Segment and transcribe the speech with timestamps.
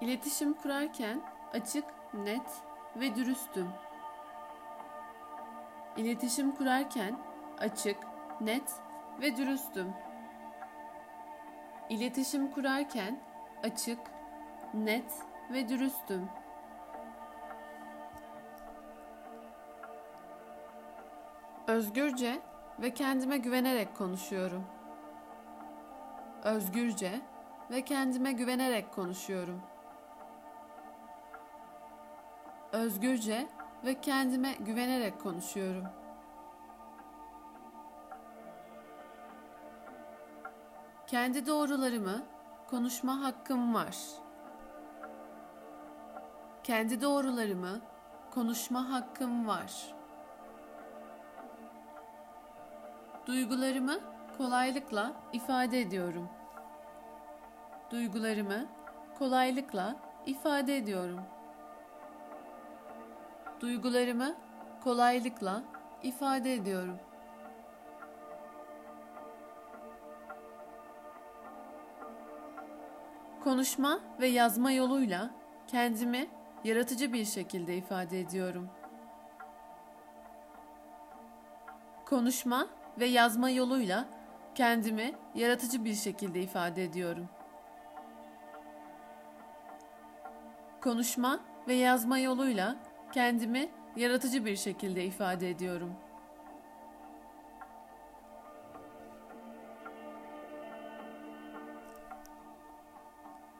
[0.00, 1.20] İletişim kurarken
[1.52, 2.62] açık, net
[2.96, 3.68] ve dürüstüm.
[5.96, 7.18] İletişim kurarken
[7.58, 7.96] açık,
[8.40, 8.72] net
[9.20, 9.92] ve dürüstüm.
[11.88, 13.20] İletişim kurarken
[13.62, 13.98] açık,
[14.74, 15.12] net
[15.50, 16.28] ve dürüstüm.
[21.66, 22.40] Özgürce
[22.78, 24.64] ve kendime güvenerek konuşuyorum.
[26.44, 27.20] Özgürce
[27.70, 29.62] ve kendime güvenerek konuşuyorum.
[32.78, 33.48] Özgürce
[33.84, 35.84] ve kendime güvenerek konuşuyorum.
[41.06, 42.22] Kendi doğrularımı
[42.70, 43.96] konuşma hakkım var.
[46.64, 47.80] Kendi doğrularımı
[48.30, 49.94] konuşma hakkım var.
[53.26, 53.98] Duygularımı
[54.38, 56.28] kolaylıkla ifade ediyorum.
[57.90, 58.66] Duygularımı
[59.18, 61.37] kolaylıkla ifade ediyorum.
[63.60, 64.34] Duygularımı
[64.84, 65.62] kolaylıkla
[66.02, 66.98] ifade ediyorum.
[73.44, 75.30] Konuşma ve yazma yoluyla
[75.66, 76.28] kendimi
[76.64, 78.68] yaratıcı bir şekilde ifade ediyorum.
[82.06, 82.66] Konuşma
[83.00, 84.04] ve yazma yoluyla
[84.54, 87.28] kendimi yaratıcı bir şekilde ifade ediyorum.
[90.80, 92.76] Konuşma ve yazma yoluyla
[93.12, 95.92] kendimi yaratıcı bir şekilde ifade ediyorum.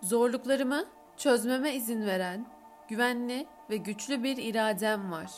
[0.03, 0.85] Zorluklarımı
[1.17, 2.47] çözmeme izin veren
[2.89, 5.31] güvenli ve güçlü bir iradem var.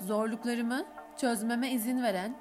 [0.00, 0.84] Zorluklarımı
[1.16, 2.34] çözmeme izin veren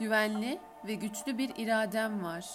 [0.00, 2.46] güvenli ve güçlü bir iradem var.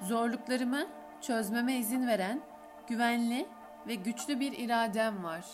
[0.00, 0.86] Zorluklarımı
[1.20, 2.40] çözmeme izin veren
[2.88, 3.46] güvenli
[3.86, 5.44] ve güçlü bir iradem var.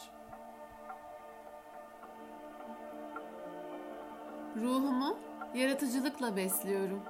[4.56, 5.18] Ruhumu
[5.54, 7.02] yaratıcılıkla besliyorum.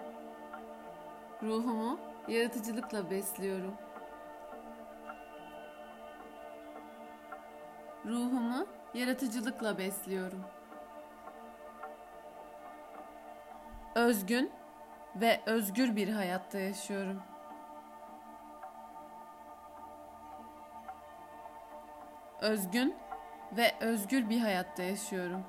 [1.42, 3.74] Ruhumu yaratıcılıkla besliyorum.
[8.06, 10.44] Ruhumu yaratıcılıkla besliyorum.
[13.94, 14.50] Özgün
[15.16, 17.22] ve özgür bir hayatta yaşıyorum.
[22.42, 22.96] Özgün
[23.52, 25.44] ve özgür bir hayatta yaşıyorum.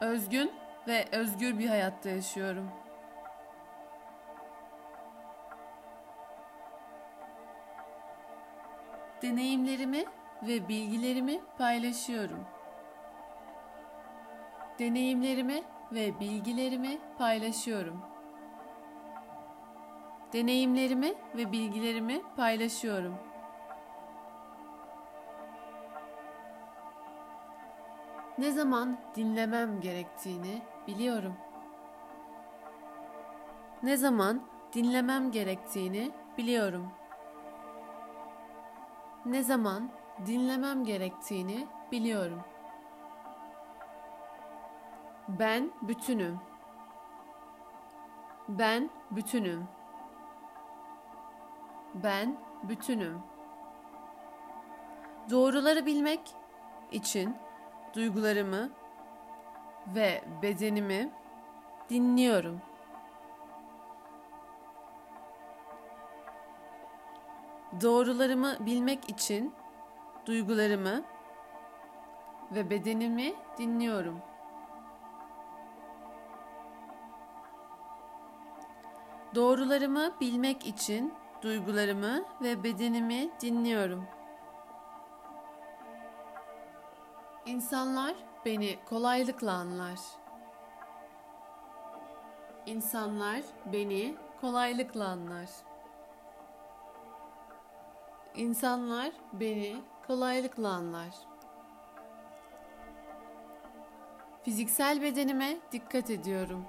[0.00, 0.52] Özgün
[0.88, 2.70] ve özgür bir hayatta yaşıyorum.
[9.22, 10.04] Deneyimlerimi
[10.42, 12.44] ve bilgilerimi paylaşıyorum.
[14.78, 15.62] Deneyimlerimi
[15.92, 18.02] ve bilgilerimi paylaşıyorum.
[20.32, 23.35] Deneyimlerimi ve bilgilerimi paylaşıyorum.
[28.38, 31.34] Ne zaman dinlemem gerektiğini biliyorum.
[33.82, 34.42] Ne zaman
[34.72, 36.90] dinlemem gerektiğini biliyorum.
[39.26, 39.90] Ne zaman
[40.26, 42.40] dinlemem gerektiğini biliyorum.
[45.28, 46.40] Ben bütünüm.
[48.48, 49.68] Ben bütünüm.
[51.94, 53.22] Ben bütünüm.
[55.30, 56.34] Doğruları bilmek
[56.92, 57.36] için
[57.96, 58.70] duygularımı
[59.94, 61.10] ve bedenimi
[61.90, 62.60] dinliyorum.
[67.80, 69.54] Doğrularımı bilmek için
[70.26, 71.02] duygularımı
[72.50, 74.20] ve bedenimi dinliyorum.
[79.34, 84.15] Doğrularımı bilmek için duygularımı ve bedenimi dinliyorum.
[87.46, 88.14] İnsanlar
[88.44, 89.98] beni kolaylıkla anlar.
[92.66, 95.48] İnsanlar beni kolaylıkla anlar.
[98.34, 99.76] İnsanlar beni
[100.06, 101.14] kolaylıkla anlar.
[104.42, 106.64] Fiziksel bedenime dikkat ediyorum.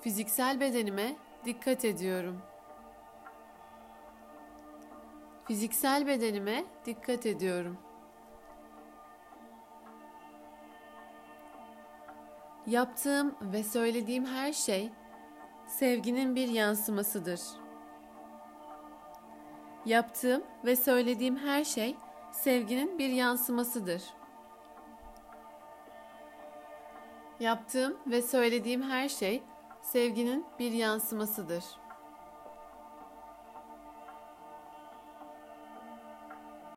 [0.00, 2.42] Fiziksel bedenime dikkat ediyorum.
[5.50, 7.78] Fiziksel bedenime dikkat ediyorum.
[12.66, 14.90] Yaptığım ve söylediğim her şey
[15.66, 17.40] sevginin bir yansımasıdır.
[19.86, 21.96] Yaptığım ve söylediğim her şey
[22.32, 24.02] sevginin bir yansımasıdır.
[27.40, 29.42] Yaptığım ve söylediğim her şey
[29.82, 31.64] sevginin bir yansımasıdır.